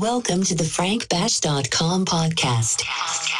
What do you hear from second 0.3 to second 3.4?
to the frankbash.com podcast.